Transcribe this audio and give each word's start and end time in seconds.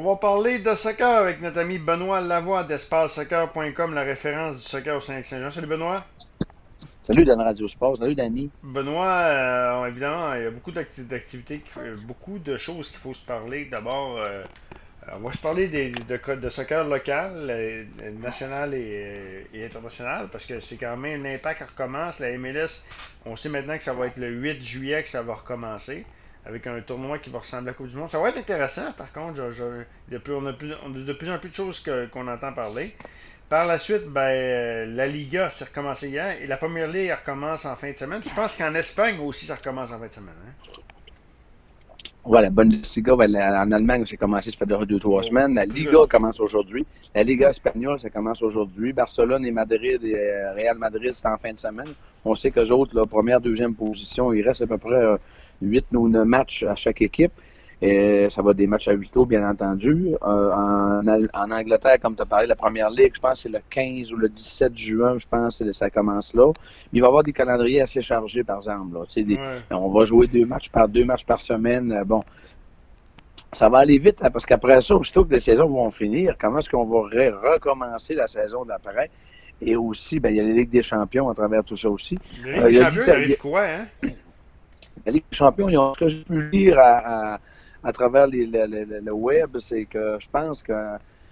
On 0.00 0.02
va 0.02 0.14
parler 0.14 0.60
de 0.60 0.76
soccer 0.76 1.08
avec 1.08 1.42
notre 1.42 1.58
ami 1.58 1.78
Benoît 1.78 2.20
Lavoie 2.20 2.62
d'espacesoccer.com, 2.62 3.94
la 3.94 4.02
référence 4.02 4.54
du 4.58 4.62
soccer 4.62 4.96
au 4.96 5.00
Saint-Jean. 5.00 5.50
Salut 5.50 5.66
Benoît. 5.66 6.04
Salut 7.02 7.24
Dan 7.24 7.40
Radio 7.40 7.66
Sport. 7.66 7.98
Salut 7.98 8.14
Danny. 8.14 8.48
Benoît, 8.62 9.08
euh, 9.08 9.86
évidemment, 9.86 10.32
il 10.34 10.42
y 10.44 10.46
a 10.46 10.52
beaucoup 10.52 10.70
d'activités, 10.70 11.64
beaucoup 12.06 12.38
de 12.38 12.56
choses 12.56 12.90
qu'il 12.90 13.00
faut 13.00 13.12
se 13.12 13.26
parler. 13.26 13.64
D'abord, 13.64 14.18
euh, 14.18 14.44
on 15.16 15.18
va 15.18 15.32
se 15.32 15.42
parler 15.42 15.66
des, 15.66 15.90
de, 15.90 16.34
de 16.36 16.48
soccer 16.48 16.86
local, 16.86 17.32
euh, 17.50 17.84
national 18.20 18.74
et, 18.74 19.48
international, 19.64 20.28
parce 20.30 20.46
que 20.46 20.60
c'est 20.60 20.76
quand 20.76 20.96
même 20.96 21.24
l'impact 21.24 21.58
qui 21.58 21.64
recommence. 21.64 22.20
La 22.20 22.38
MLS, 22.38 22.84
on 23.26 23.34
sait 23.34 23.48
maintenant 23.48 23.76
que 23.76 23.82
ça 23.82 23.94
va 23.94 24.06
être 24.06 24.18
le 24.18 24.28
8 24.28 24.62
juillet 24.62 25.02
que 25.02 25.08
ça 25.08 25.22
va 25.22 25.34
recommencer 25.34 26.06
avec 26.48 26.66
un 26.66 26.80
tournoi 26.80 27.18
qui 27.18 27.30
va 27.30 27.40
ressembler 27.40 27.68
à 27.68 27.70
la 27.70 27.74
Coupe 27.74 27.88
du 27.88 27.96
Monde. 27.96 28.08
Ça 28.08 28.18
va 28.18 28.30
être 28.30 28.38
intéressant, 28.38 28.90
par 28.96 29.12
contre. 29.12 29.40
on, 29.40 30.46
a 30.46 30.52
plus, 30.54 30.68
de 30.68 31.12
plus 31.12 31.30
en 31.30 31.38
plus 31.38 31.50
de 31.50 31.54
choses 31.54 31.84
qu'on 32.10 32.26
entend 32.26 32.52
parler. 32.52 32.94
Par 33.48 33.66
la 33.66 33.78
suite, 33.78 34.06
ben, 34.08 34.94
la 34.94 35.06
Liga 35.06 35.50
s'est 35.50 35.66
recommencé 35.66 36.08
hier 36.08 36.42
et 36.42 36.46
la 36.46 36.56
Première 36.56 36.88
Ligue 36.88 37.12
recommence 37.12 37.64
en 37.66 37.76
fin 37.76 37.92
de 37.92 37.96
semaine. 37.96 38.20
je 38.22 38.34
pense 38.34 38.56
qu'en 38.56 38.74
Espagne 38.74 39.18
aussi, 39.20 39.46
ça 39.46 39.56
recommence 39.56 39.92
en 39.92 39.98
fin 39.98 40.06
de 40.06 40.12
semaine. 40.12 40.34
Hein? 40.46 40.82
Voilà, 42.24 42.48
la 42.48 42.50
Bundesliga, 42.50 43.16
ben, 43.16 43.34
en 43.34 43.72
Allemagne, 43.72 44.04
c'est 44.04 44.18
commencé, 44.18 44.50
ça 44.50 44.58
fait 44.58 44.66
deux, 44.66 44.98
trois 44.98 45.20
oh, 45.20 45.22
semaines. 45.22 45.54
La 45.54 45.64
Liga 45.64 45.98
commence 46.10 46.40
aujourd'hui. 46.40 46.86
La 47.14 47.22
Liga 47.22 47.48
espagnole, 47.48 47.98
ça 47.98 48.10
commence 48.10 48.42
aujourd'hui. 48.42 48.92
Barcelone 48.92 49.46
et 49.46 49.50
Madrid 49.50 50.04
et 50.04 50.14
euh, 50.14 50.52
Real 50.52 50.76
Madrid, 50.76 51.12
c'est 51.14 51.26
en 51.26 51.38
fin 51.38 51.54
de 51.54 51.58
semaine. 51.58 51.88
On 52.26 52.34
sait 52.34 52.50
qu'eux 52.50 52.68
autres, 52.68 52.94
la 52.94 53.06
première, 53.06 53.40
deuxième 53.40 53.74
position, 53.74 54.34
il 54.34 54.46
reste 54.46 54.60
à 54.60 54.66
peu 54.66 54.76
près 54.76 54.92
euh, 54.92 55.16
8 55.62 55.86
ou 55.94 56.08
9 56.08 56.24
matchs 56.26 56.62
à 56.64 56.74
chaque 56.76 57.02
équipe. 57.02 57.32
Et 57.80 58.26
ça 58.28 58.42
va 58.42 58.54
des 58.54 58.66
matchs 58.66 58.88
à 58.88 58.92
8 58.92 59.10
tours, 59.10 59.26
bien 59.26 59.48
entendu. 59.48 60.08
Euh, 60.24 60.52
en, 60.52 61.00
en, 61.06 61.50
Angleterre, 61.50 62.00
comme 62.02 62.16
tu 62.16 62.22
as 62.22 62.26
parlé, 62.26 62.48
la 62.48 62.56
première 62.56 62.90
ligue, 62.90 63.12
je 63.14 63.20
pense 63.20 63.42
c'est 63.42 63.48
le 63.48 63.60
15 63.70 64.12
ou 64.12 64.16
le 64.16 64.28
17 64.28 64.76
juin, 64.76 65.16
je 65.18 65.26
pense 65.30 65.62
ça 65.72 65.88
commence 65.88 66.34
là. 66.34 66.50
il 66.92 67.00
va 67.00 67.06
y 67.06 67.08
avoir 67.08 67.22
des 67.22 67.32
calendriers 67.32 67.82
assez 67.82 68.02
chargés, 68.02 68.42
par 68.42 68.56
exemple. 68.56 68.98
On 69.70 69.90
va 69.90 70.04
jouer 70.04 70.26
deux 70.26 70.44
matchs 70.44 70.70
par 70.70 70.88
deux 70.88 71.04
matchs 71.04 71.24
par 71.24 71.40
semaine. 71.40 71.92
Euh, 71.92 72.04
bon, 72.04 72.24
ça 73.52 73.68
va 73.68 73.78
aller 73.78 73.98
vite, 73.98 74.24
hein, 74.24 74.30
parce 74.30 74.44
qu'après 74.44 74.80
ça, 74.80 74.96
aussitôt 74.96 75.24
que 75.24 75.32
les 75.32 75.40
saisons 75.40 75.68
vont 75.68 75.90
finir, 75.92 76.34
comment 76.38 76.58
est-ce 76.58 76.68
qu'on 76.68 76.84
va 76.84 77.08
recommencer 77.52 78.14
la 78.14 78.26
saison 78.26 78.64
d'après? 78.64 79.08
Et 79.60 79.76
aussi, 79.76 80.20
ben, 80.20 80.30
il 80.30 80.36
y 80.36 80.40
a 80.40 80.42
les 80.42 80.52
Ligues 80.52 80.70
des 80.70 80.82
champions 80.82 81.28
à 81.28 81.34
travers 81.34 81.64
tout 81.64 81.76
ça 81.76 81.90
aussi. 81.90 82.18
Des 82.44 82.80
champions, 82.80 83.12
arrive 83.12 83.38
quoi, 83.38 83.62
hein? 83.62 84.08
La 85.08 85.12
Ligue 85.12 85.24
des 85.30 85.36
champions, 85.36 85.94
ce 85.94 85.98
que 85.98 86.08
j'ai 86.08 86.22
pu 86.22 86.50
lire 86.50 86.78
à, 86.78 87.40
à, 87.82 87.92
travers 87.92 88.26
les, 88.26 88.44
le, 88.46 89.12
web, 89.12 89.56
c'est 89.58 89.86
que 89.86 90.18
je 90.20 90.28
pense 90.30 90.62
que 90.62 90.74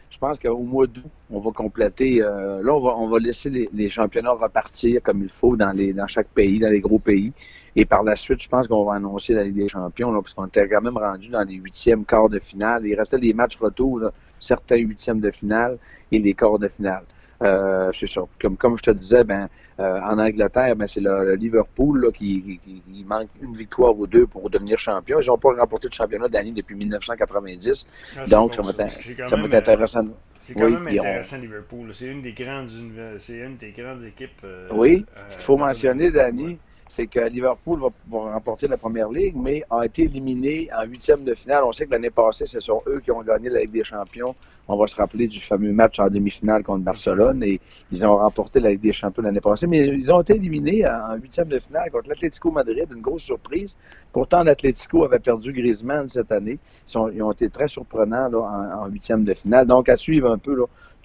je 0.08 0.18
pense 0.18 0.38
qu'au 0.38 0.58
mois 0.58 0.86
d'août, 0.86 1.04
on 1.30 1.40
va 1.40 1.50
compléter. 1.50 2.22
Euh, 2.22 2.62
là, 2.62 2.72
on 2.72 2.80
va, 2.80 2.96
on 2.96 3.08
va 3.08 3.18
laisser 3.18 3.50
les, 3.50 3.68
les, 3.74 3.90
championnats 3.90 4.30
repartir 4.30 5.02
comme 5.02 5.22
il 5.22 5.28
faut 5.28 5.56
dans, 5.56 5.72
les, 5.72 5.92
dans 5.92 6.06
chaque 6.06 6.28
pays, 6.28 6.58
dans 6.58 6.70
les 6.70 6.80
gros 6.80 7.00
pays. 7.00 7.32
Et 7.74 7.84
par 7.84 8.02
la 8.02 8.16
suite, 8.16 8.40
je 8.40 8.48
pense 8.48 8.66
qu'on 8.66 8.84
va 8.84 8.94
annoncer 8.94 9.34
la 9.34 9.44
Ligue 9.44 9.56
des 9.56 9.68
champions, 9.68 10.12
là, 10.12 10.22
parce 10.22 10.32
qu'on 10.32 10.46
était 10.46 10.66
quand 10.68 10.80
même 10.80 10.96
rendu 10.96 11.28
dans 11.28 11.42
les 11.42 11.56
huitièmes, 11.56 12.06
quarts 12.06 12.30
de 12.30 12.38
finale. 12.38 12.86
Il 12.86 12.94
restait 12.94 13.18
des 13.18 13.34
matchs 13.34 13.58
retour, 13.58 14.00
certains 14.38 14.76
huitièmes 14.78 15.20
de 15.20 15.30
finale 15.30 15.76
et 16.12 16.18
les 16.18 16.32
quarts 16.32 16.60
de 16.60 16.68
finale. 16.68 17.04
Euh, 17.42 17.90
c'est 17.92 18.06
ça. 18.06 18.22
Comme, 18.40 18.56
comme 18.56 18.76
je 18.78 18.82
te 18.82 18.90
disais, 18.90 19.24
ben, 19.24 19.48
euh, 19.78 20.00
en 20.00 20.18
Angleterre, 20.18 20.74
ben, 20.76 20.86
c'est 20.86 21.00
le, 21.00 21.34
Liverpool 21.34 22.00
là, 22.04 22.10
qui, 22.10 22.60
qui, 22.64 23.04
manque 23.04 23.28
une 23.42 23.54
victoire 23.54 23.96
ou 23.98 24.06
deux 24.06 24.26
pour 24.26 24.48
devenir 24.48 24.78
champion. 24.78 25.20
Ils 25.20 25.26
n'ont 25.26 25.38
pas 25.38 25.54
remporté 25.54 25.88
le 25.88 25.94
championnat 25.94 26.28
d'année 26.28 26.52
depuis 26.52 26.74
1990. 26.74 27.86
Ah, 28.16 28.24
donc, 28.26 28.54
ça 28.54 28.62
va 28.62 28.70
être 28.70 29.54
intéressant. 29.54 30.04
C'est 30.38 30.54
quand 30.54 30.70
même 30.70 30.86
intéressant, 30.86 31.38
Liverpool. 31.38 31.88
C'est 31.92 32.06
une 32.06 32.22
des 32.22 32.32
grandes, 32.32 32.70
c'est 33.18 33.38
une 33.38 33.56
des 33.56 33.72
grandes 33.72 34.02
équipes. 34.04 34.40
Euh, 34.44 34.68
oui, 34.72 35.04
il 35.38 35.42
faut 35.42 35.56
mentionner, 35.56 36.10
Danny, 36.10 36.58
c'est 36.88 37.06
que 37.06 37.20
Liverpool 37.20 37.80
va, 37.80 38.18
remporter 38.18 38.68
la 38.68 38.76
première 38.76 39.08
ligue, 39.08 39.34
mais 39.36 39.62
a 39.70 39.84
été 39.84 40.02
éliminé 40.04 40.68
en 40.76 40.84
huitième 40.84 41.24
de 41.24 41.34
finale. 41.34 41.64
On 41.64 41.72
sait 41.72 41.86
que 41.86 41.92
l'année 41.92 42.10
passée, 42.10 42.46
ce 42.46 42.60
sont 42.60 42.80
eux 42.86 43.00
qui 43.00 43.10
ont 43.10 43.22
gagné 43.22 43.50
la 43.50 43.60
Ligue 43.60 43.72
des 43.72 43.84
Champions. 43.84 44.34
On 44.68 44.76
va 44.76 44.86
se 44.86 44.96
rappeler 44.96 45.28
du 45.28 45.40
fameux 45.40 45.72
match 45.72 45.98
en 45.98 46.08
demi-finale 46.08 46.62
contre 46.62 46.84
Barcelone 46.84 47.42
et 47.42 47.60
ils 47.90 48.06
ont 48.06 48.16
remporté 48.16 48.60
la 48.60 48.70
Ligue 48.70 48.80
des 48.80 48.92
Champions 48.92 49.22
l'année 49.22 49.40
passée, 49.40 49.66
mais 49.66 49.86
ils 49.86 50.12
ont 50.12 50.20
été 50.20 50.34
éliminés 50.34 50.86
en 50.86 51.14
huitième 51.16 51.48
de 51.48 51.58
finale 51.58 51.90
contre 51.90 52.08
l'Atlético 52.08 52.50
Madrid, 52.50 52.88
une 52.94 53.02
grosse 53.02 53.22
surprise. 53.22 53.76
Pourtant, 54.12 54.42
l'Atlético 54.42 55.04
avait 55.04 55.18
perdu 55.18 55.52
Griezmann 55.52 56.08
cette 56.08 56.32
année. 56.32 56.58
Ils, 56.94 57.22
ont 57.22 57.32
été 57.32 57.48
très 57.50 57.68
surprenants 57.68 58.32
en 58.32 58.86
huitième 58.88 59.24
de 59.24 59.34
finale. 59.34 59.66
Donc, 59.66 59.88
à 59.88 59.96
suivre 59.96 60.30
un 60.30 60.38
peu 60.38 60.56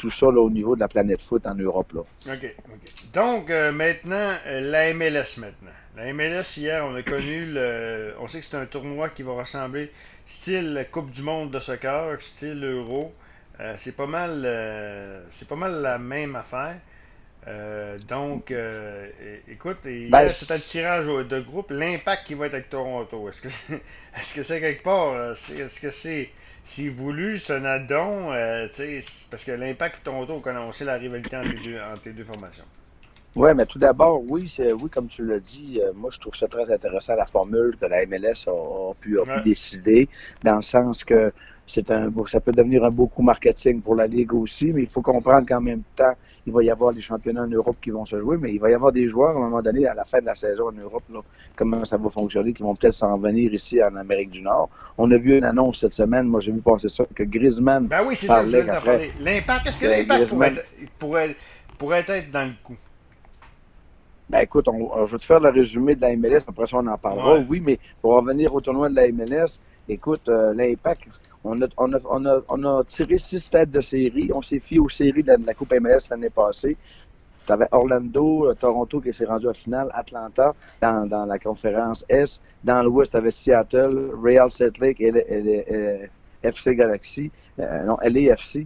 tout 0.01 0.09
ça 0.09 0.27
au 0.27 0.49
niveau 0.49 0.75
de 0.75 0.79
la 0.79 0.87
planète 0.87 1.21
foot 1.21 1.45
en 1.45 1.53
Europe. 1.53 1.93
OK. 1.95 2.55
Donc, 3.13 3.51
euh, 3.51 3.71
maintenant, 3.71 4.31
euh, 4.47 4.61
la 4.61 4.93
MLS 4.95 5.37
maintenant. 5.39 5.70
La 5.97 6.13
MLS, 6.13 6.57
hier, 6.57 6.85
on 6.85 6.95
a 6.95 7.03
connu 7.03 7.45
le. 7.45 8.13
On 8.19 8.27
sait 8.27 8.39
que 8.39 8.45
c'est 8.45 8.57
un 8.57 8.65
tournoi 8.65 9.09
qui 9.09 9.23
va 9.23 9.33
ressembler 9.33 9.91
style 10.25 10.87
Coupe 10.91 11.11
du 11.11 11.21
Monde 11.21 11.51
de 11.51 11.59
soccer, 11.59 12.21
style 12.21 12.63
Euro. 12.63 13.13
Euh, 13.59 13.75
c'est 13.77 13.95
pas 13.95 14.07
mal 14.07 14.47
c'est 15.29 15.47
pas 15.47 15.55
mal 15.55 15.81
la 15.81 15.97
même 15.97 16.35
affaire. 16.35 16.77
donc, 18.07 18.53
écoute, 19.49 19.79
ben, 19.83 20.29
c'est 20.29 20.51
un 20.51 20.59
tirage 20.59 21.05
de 21.05 21.39
groupe. 21.41 21.71
L'impact 21.71 22.27
qui 22.27 22.35
va 22.35 22.45
être 22.47 22.53
avec 22.53 22.69
Toronto. 22.69 23.27
Est-ce 23.29 23.41
que 23.41 23.49
c'est 23.49 23.73
est 24.15 24.19
-ce 24.19 24.43
c'est 24.43 24.61
quelque 24.61 24.83
part? 24.83 25.31
Est-ce 25.31 25.81
que 25.81 25.91
c'est 25.91 26.29
c'est 26.63 26.89
voulu, 26.89 27.39
c'est 27.39 27.53
un 27.53 27.65
addon, 27.65 28.31
euh, 28.31 28.67
parce 29.29 29.43
que 29.43 29.51
l'impact 29.51 30.03
Toronto, 30.03 30.41
on 30.45 30.71
sait 30.71 30.85
la 30.85 30.95
rivalité 30.95 31.35
entre 31.35 31.49
les 31.49 31.59
deux, 31.59 31.79
entre 31.79 32.01
les 32.05 32.13
deux 32.13 32.23
formations. 32.23 32.65
Oui, 33.33 33.49
mais 33.55 33.65
tout 33.65 33.79
d'abord, 33.79 34.21
oui, 34.27 34.53
oui, 34.59 34.89
comme 34.89 35.07
tu 35.07 35.25
l'as 35.25 35.39
dit, 35.39 35.79
euh, 35.81 35.93
moi 35.95 36.09
je 36.11 36.19
trouve 36.19 36.35
ça 36.35 36.49
très 36.49 36.69
intéressant 36.69 37.15
la 37.15 37.25
formule 37.25 37.77
que 37.79 37.85
la 37.85 38.05
MLS 38.05 38.45
a, 38.47 38.93
pu, 38.99 39.17
décider, 39.45 40.09
dans 40.43 40.57
le 40.57 40.61
sens 40.61 41.05
que 41.05 41.31
c'est 41.65 41.89
un 41.91 42.11
ça 42.27 42.41
peut 42.41 42.51
devenir 42.51 42.83
un 42.83 42.89
beau 42.89 43.07
coup 43.07 43.21
marketing 43.21 43.81
pour 43.81 43.95
la 43.95 44.05
Ligue 44.05 44.33
aussi, 44.33 44.73
mais 44.73 44.81
il 44.81 44.89
faut 44.89 45.01
comprendre 45.01 45.47
qu'en 45.47 45.61
même 45.61 45.83
temps, 45.95 46.11
il 46.45 46.51
va 46.51 46.61
y 46.61 46.69
avoir 46.69 46.91
des 46.91 46.99
championnats 46.99 47.43
en 47.43 47.47
Europe 47.47 47.77
qui 47.81 47.91
vont 47.91 48.03
se 48.03 48.19
jouer, 48.19 48.35
mais 48.37 48.51
il 48.53 48.59
va 48.59 48.69
y 48.69 48.73
avoir 48.73 48.91
des 48.91 49.07
joueurs 49.07 49.29
à 49.29 49.39
un 49.39 49.43
moment 49.43 49.61
donné, 49.61 49.87
à 49.87 49.93
la 49.93 50.03
fin 50.03 50.19
de 50.19 50.25
la 50.25 50.35
saison 50.35 50.67
en 50.67 50.73
Europe, 50.73 51.03
là, 51.13 51.21
comment 51.55 51.85
ça 51.85 51.95
va 51.95 52.09
fonctionner, 52.09 52.51
qui 52.51 52.63
vont 52.63 52.75
peut-être 52.75 52.95
s'en 52.95 53.17
venir 53.17 53.53
ici 53.53 53.81
en 53.81 53.95
Amérique 53.95 54.31
du 54.31 54.41
Nord. 54.41 54.69
On 54.97 55.09
a 55.09 55.17
vu 55.17 55.37
une 55.37 55.45
annonce 55.45 55.79
cette 55.79 55.93
semaine, 55.93 56.25
moi 56.25 56.41
j'ai 56.41 56.51
vu 56.51 56.59
passer 56.59 56.89
ça, 56.89 57.05
que 57.15 57.23
Griezmann. 57.23 57.87
Ben 57.87 58.03
oui, 58.05 58.17
c'est 58.17 58.27
ça 58.27 58.43
L'impact, 58.43 59.67
est-ce 59.67 59.79
que 59.79 59.87
l'impact 59.87 60.65
pourrait, 60.99 61.37
pourrait 61.77 62.03
être 62.09 62.29
dans 62.31 62.45
le 62.45 62.53
coup? 62.61 62.75
Ben 64.31 64.39
écoute, 64.39 64.69
on, 64.69 65.05
je 65.05 65.11
vais 65.11 65.17
te 65.17 65.25
faire 65.25 65.41
le 65.41 65.49
résumé 65.49 65.93
de 65.93 66.01
la 66.01 66.15
MLS, 66.15 66.43
après 66.47 66.65
ça 66.65 66.77
on 66.77 66.87
en 66.87 66.97
parlera. 66.97 67.39
Oui, 67.49 67.59
mais 67.59 67.77
pour 68.01 68.13
revenir 68.13 68.55
au 68.55 68.61
tournoi 68.61 68.87
de 68.87 68.95
la 68.95 69.11
MLS, 69.11 69.59
écoute, 69.89 70.29
euh, 70.29 70.53
l'impact, 70.53 71.03
on 71.43 71.61
a, 71.61 71.65
on, 71.75 71.91
a, 71.91 71.97
on, 72.09 72.25
a, 72.25 72.39
on 72.47 72.63
a, 72.63 72.83
tiré 72.85 73.17
six 73.17 73.49
têtes 73.49 73.71
de 73.71 73.81
série. 73.81 74.31
On 74.33 74.41
s'est 74.41 74.61
fié 74.61 74.79
aux 74.79 74.87
séries 74.87 75.21
de 75.21 75.33
la, 75.45 75.53
Coupe 75.53 75.73
MLS 75.73 76.07
l'année 76.09 76.29
passée. 76.29 76.77
Tu 77.45 77.51
avais 77.51 77.67
Orlando, 77.73 78.47
euh, 78.47 78.53
Toronto 78.53 79.01
qui 79.01 79.11
s'est 79.11 79.25
rendu 79.25 79.49
à 79.49 79.53
finale, 79.53 79.89
Atlanta 79.93 80.55
dans, 80.81 81.05
dans 81.05 81.25
la 81.25 81.37
conférence 81.37 82.05
S. 82.07 82.41
Dans 82.63 82.83
l'Ouest, 82.83 83.11
tu 83.11 83.17
avais 83.17 83.31
Seattle, 83.31 84.11
Real 84.23 84.49
Salt 84.49 84.79
Lake 84.79 85.01
et, 85.01 86.09
FC 86.41 86.73
Galaxy, 86.75 87.31
euh, 87.59 87.83
non, 87.83 87.97
LAFC. 88.01 88.65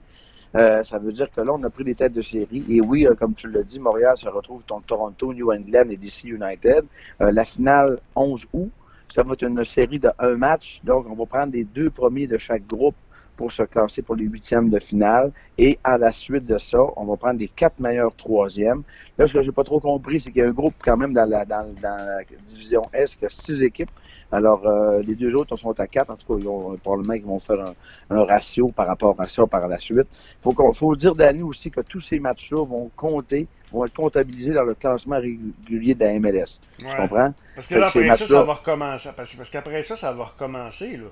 Euh, 0.56 0.84
ça 0.84 1.00
veut 1.00 1.12
dire 1.12 1.30
que 1.32 1.42
là, 1.42 1.52
on 1.54 1.64
a 1.64 1.70
pris 1.70 1.84
des 1.84 1.96
têtes 1.96 2.14
de 2.14 2.22
série. 2.22 2.64
Et 2.70 2.80
oui, 2.82 3.06
euh, 3.06 3.14
comme 3.14 3.34
tu 3.34 3.50
l'as 3.50 3.64
dit, 3.64 3.80
Montréal 3.80 4.18
se 4.18 4.30
retrouve 4.30 4.64
contre 4.66 4.86
Toronto, 4.86 5.34
New 5.34 5.52
England 5.52 5.90
et 5.90 5.98
DC 5.98 6.26
United. 6.26 6.86
Euh, 7.22 7.32
la 7.32 7.44
finale 7.44 8.00
11 8.16 8.48
août, 8.54 8.72
ça 9.14 9.24
va 9.24 9.34
être 9.34 9.44
une 9.44 9.64
série 9.66 10.00
de 10.00 10.10
un 10.18 10.36
match. 10.38 10.80
Donc, 10.84 11.08
on 11.10 11.16
va 11.16 11.26
prendre 11.26 11.54
les 11.54 11.66
deux 11.66 11.90
premiers 11.90 12.28
de 12.28 12.38
chaque 12.38 12.66
groupe 12.68 12.96
pour 13.36 13.52
se 13.52 13.64
classer 13.64 14.02
pour 14.02 14.16
les 14.16 14.26
huitièmes 14.26 14.70
de 14.70 14.80
finale. 14.80 15.32
Et 15.58 15.80
à 15.84 15.98
la 15.98 16.12
suite 16.12 16.46
de 16.46 16.58
ça, 16.58 16.80
on 16.96 17.06
va 17.06 17.18
prendre 17.18 17.40
les 17.40 17.48
quatre 17.48 17.80
meilleurs 17.80 18.16
troisièmes. 18.16 18.84
Là, 19.18 19.28
ce 19.28 19.34
que 19.34 19.42
j'ai 19.42 19.52
pas 19.52 19.64
trop 19.64 19.80
compris, 19.80 20.20
c'est 20.20 20.32
qu'il 20.32 20.42
y 20.42 20.46
a 20.46 20.48
un 20.48 20.52
groupe 20.52 20.76
quand 20.84 20.98
même 20.98 21.14
dans 21.14 21.30
la, 21.30 21.46
dans, 21.46 21.74
dans 21.82 21.98
la 21.98 22.24
division 22.48 22.84
S 22.94 23.16
qui 23.16 23.26
a 23.26 23.30
six 23.30 23.64
équipes. 23.64 23.92
Alors, 24.32 24.68
euh, 24.68 25.02
les 25.02 25.16
deux 25.16 25.34
autres 25.36 25.56
sont 25.56 25.80
à 25.80 25.88
quatre. 25.88 26.10
En 26.10 26.16
tout 26.16 26.28
cas, 26.28 26.40
ils 26.40 26.48
ont, 26.48 26.78
probablement 26.78 27.14
qu'ils 27.14 27.26
vont 27.26 27.40
faire 27.40 27.74
un, 28.10 28.24
ratio 28.24 28.70
par 28.70 28.88
rapport 28.88 29.16
à 29.20 29.30
ça 29.30 29.46
par 29.46 29.68
la 29.68 29.80
suite. 29.80 30.08
Il 30.46 30.54
faut, 30.54 30.74
faut 30.74 30.96
dire, 30.96 31.16
Danny, 31.16 31.44
aussi 31.44 31.72
que 31.72 31.82
tous 31.82 32.02
ces 32.02 32.20
matchs-là 32.20 32.66
vont 32.66 32.92
compter, 32.96 33.48
vont 33.72 33.86
être 33.86 33.94
comptabilisés 33.94 34.54
dans 34.54 34.64
le 34.64 34.74
classement 34.74 35.20
régulier 35.20 35.96
de 35.96 36.04
la 36.04 36.20
MLS. 36.20 36.60
Tu 36.78 36.86
comprends? 36.86 37.34
Parce 37.56 37.68
que 37.68 37.76
là, 37.76 37.88
après 37.88 38.16
ça, 38.16 38.28
ça 38.28 38.44
va 38.44 38.54
recommencer. 38.54 39.10
Parce, 39.16 39.36
parce 39.36 39.50
qu'après 39.50 39.84
ça, 39.84 39.96
ça 39.96 40.12
va 40.12 40.26
recommencer. 40.26 40.98
Là. 40.98 41.08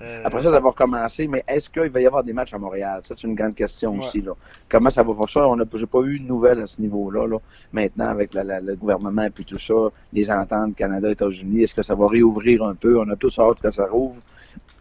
Euh, 0.00 0.22
Après 0.24 0.42
ça, 0.42 0.52
ça 0.52 0.60
va 0.60 0.70
recommencer, 0.70 1.26
mais 1.26 1.44
est-ce 1.48 1.68
qu'il 1.68 1.90
va 1.90 2.00
y 2.00 2.06
avoir 2.06 2.22
des 2.22 2.32
matchs 2.32 2.54
à 2.54 2.58
Montréal? 2.58 3.00
Ça, 3.02 3.14
c'est 3.16 3.26
une 3.26 3.34
grande 3.34 3.54
question 3.54 3.98
aussi. 3.98 4.20
Là. 4.20 4.32
Comment 4.68 4.90
ça 4.90 5.02
va 5.02 5.12
fonctionner? 5.12 5.46
On 5.46 5.56
n'a 5.56 5.64
pas 5.66 6.00
eu 6.02 6.20
de 6.20 6.24
nouvelles 6.24 6.60
à 6.60 6.66
ce 6.66 6.80
niveau-là. 6.80 7.26
Là. 7.26 7.38
Maintenant, 7.72 8.08
avec 8.08 8.32
le 8.34 8.74
gouvernement 8.76 9.24
et 9.24 9.30
tout 9.30 9.58
ça, 9.58 9.74
les 10.12 10.30
ententes 10.30 10.76
Canada-États-Unis, 10.76 11.64
est-ce 11.64 11.74
que 11.74 11.82
ça 11.82 11.94
va 11.96 12.06
réouvrir 12.06 12.62
un 12.62 12.74
peu? 12.74 13.00
On 13.00 13.08
a 13.10 13.16
tous 13.16 13.38
hâte 13.38 13.60
que 13.60 13.70
ça 13.70 13.86
rouvre. 13.86 14.20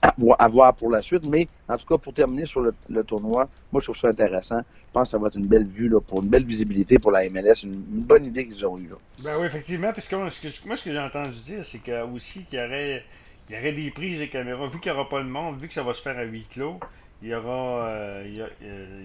à, 0.02 0.48
voir 0.48 0.76
pour 0.76 0.92
la 0.92 1.02
suite. 1.02 1.26
Mais 1.26 1.48
en 1.68 1.78
tout 1.78 1.88
cas, 1.88 1.98
pour 1.98 2.14
terminer 2.14 2.46
sur 2.46 2.62
le, 2.62 3.04
tournoi, 3.04 3.50
moi, 3.72 3.82
je 3.82 3.88
trouve 3.88 3.98
ça 3.98 4.10
intéressant. 4.10 4.60
Je 4.60 4.92
pense 4.94 5.08
que 5.08 5.12
ça 5.12 5.18
va 5.18 5.28
être 5.28 5.38
une 5.38 5.48
belle 5.48 5.66
vue 5.66 5.90
là, 5.90 6.00
pour 6.00 6.22
une 6.22 6.30
belle 6.30 6.46
visibilité 6.46 7.00
pour 7.00 7.12
la 7.12 7.28
MLS. 7.30 7.64
Une, 7.64 7.74
bonne 7.74 8.26
idée 8.26 8.46
qu'ils 8.48 8.66
ont 8.68 8.78
eue. 8.78 8.90
Là. 8.90 8.96
Ben 9.24 9.38
oui, 9.40 9.48
effectivement. 9.48 9.92
Puisque 9.94 10.14
moi, 10.14 10.30
ce 10.30 10.42
que, 10.42 10.84
que 10.84 10.92
j'ai 10.92 11.00
entendu 11.00 11.40
dire, 11.44 11.66
c'est 11.66 11.80
qu'il 11.80 11.94
aussi 12.14 12.46
qu'il 12.46 12.60
y 12.60 12.62
aurait, 12.62 13.04
il 13.50 13.56
y 13.56 13.60
aurait 13.60 13.74
des 13.74 13.92
prises 13.92 14.20
des 14.20 14.30
caméras. 14.30 14.68
Vu 14.68 14.80
qu'il 14.80 14.92
n'y 14.92 14.98
aura 14.98 15.10
pas 15.10 15.22
de 15.22 15.28
monde, 15.28 15.60
vu 15.60 15.68
que 15.68 15.74
ça 15.74 15.84
va 15.84 15.94
se 15.94 16.02
faire 16.02 16.18
à 16.18 16.24
huis 16.24 16.46
clos, 16.50 16.80
il 17.22 17.30
y 17.30 17.36
aura, 17.36 17.88
euh, 17.88 18.24
il, 18.26 18.36
y 18.36 18.44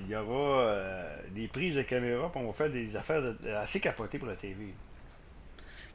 il 0.07 0.11
y 0.11 0.17
aura 0.17 0.61
euh, 0.61 1.17
des 1.31 1.49
prises 1.49 1.77
de 1.77 1.83
caméras. 1.83 2.31
Puis 2.31 2.41
on 2.43 2.47
va 2.47 2.53
faire 2.53 2.71
des 2.71 2.97
affaires 2.97 3.23
assez 3.57 3.81
capotées 3.81 4.19
pour 4.19 4.29
la 4.29 4.37
TV. 4.37 4.75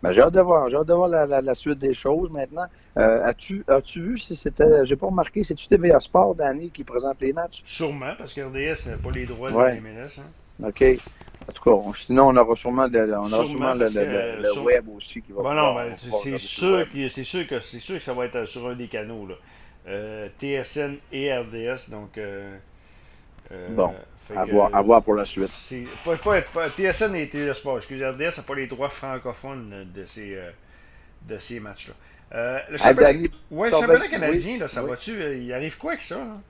Ben, 0.02 0.12
j'ai 0.12 0.22
hâte 0.22 0.34
de 0.34 0.42
voir, 0.42 0.70
j'ai 0.70 0.78
hâte 0.78 0.88
de 0.88 0.94
voir 0.94 1.08
la, 1.08 1.42
la, 1.42 1.56
suite 1.56 1.80
des 1.80 1.94
choses 1.94 2.30
maintenant. 2.30 2.66
Euh, 2.98 3.26
as-tu, 3.26 3.64
as-tu 3.68 4.02
vu 4.02 4.18
si 4.18 4.36
c'était, 4.36 4.86
j'ai 4.86 4.96
pas 4.96 5.08
remarqué, 5.08 5.44
c'est-tu 5.44 5.68
TVA 5.68 6.00
Sport, 6.00 6.36
Danny, 6.36 6.70
qui 6.70 6.84
présente 6.84 7.20
les 7.20 7.34
matchs? 7.34 7.64
Sûrement, 7.66 8.14
parce 8.16 8.34
que 8.34 8.42
RDS 8.42 8.92
n'a 8.92 8.98
pas 8.98 9.12
les 9.12 9.26
droits 9.26 9.52
de 9.52 9.58
la 9.58 9.82
MLS. 9.82 10.20
Hein. 10.20 10.68
OK. 10.68 10.84
En 11.50 11.52
tout 11.54 11.64
cas, 11.64 11.98
sinon, 11.98 12.28
on 12.28 12.36
aura 12.36 12.56
sûrement, 12.56 12.88
le, 12.88 13.18
on 13.18 13.32
aura 13.32 13.46
sûrement, 13.46 13.74
le, 13.74 13.86
le, 13.86 14.62
web 14.62 14.90
aussi 14.90 15.22
qui 15.22 15.32
va 15.32 15.44
bon, 15.44 15.54
non, 15.54 15.76
ben, 15.76 15.96
c'est, 15.98 16.38
sûr 16.38 16.86
que, 16.92 17.08
c'est, 17.08 17.24
sûr 17.24 17.48
que, 17.48 17.60
c'est 17.62 17.80
sûr 17.80 17.98
que 17.98 18.04
ça 18.04 18.14
va 18.14 18.26
être 18.26 18.46
sur 18.46 18.68
un 18.68 18.76
des 18.76 18.88
canaux. 18.88 19.26
Là. 19.28 19.36
Euh, 19.88 20.28
TSN 20.40 20.98
et 21.14 21.34
RDS, 21.34 21.90
donc... 21.92 22.18
Euh, 22.18 22.58
euh 23.52 23.70
bon. 23.70 23.94
À, 24.36 24.82
voir, 24.82 25.02
pour 25.02 25.16
la 25.16 25.24
suite. 25.24 25.50
Pas, 26.04 26.18
pas, 26.18 26.42
pas, 26.42 26.70
TSN 26.70 27.16
et 27.16 27.30
Télésport, 27.30 27.78
excusez, 27.78 28.06
RDS 28.06 28.38
n'a 28.38 28.44
pas 28.46 28.56
les 28.56 28.68
droits 28.68 28.90
francophones 28.90 29.88
de 29.96 30.04
ces, 30.04 30.38
de 31.30 31.38
ces 31.38 31.62
matchs-là. 31.62 31.94
Euh, 32.34 32.60
le 32.70 32.78
championnat, 32.78 33.30
ouais, 33.52 33.72
canadien, 34.10 34.58
là, 34.58 34.68
ça 34.68 34.82
va-tu? 34.84 35.14
Il 35.38 35.54
arrive 35.54 35.78
quoi 35.78 35.92
avec 35.92 36.02
ça? 36.02 36.18
Là? 36.18 36.42